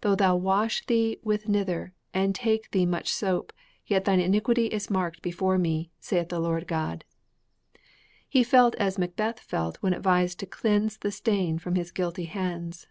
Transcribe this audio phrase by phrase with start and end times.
[0.00, 3.52] 'Though thou wash thee with niter, and take thee much soap,
[3.86, 7.04] yet thine iniquity is marked before Me, saith the Lord God.'
[8.26, 12.86] He felt as Macbeth felt when advised to cleanse the stain from his guilty hands.